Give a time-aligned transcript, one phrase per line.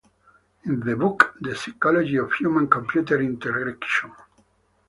[0.65, 4.11] In the book "The Psychology of Human Computer Interaction".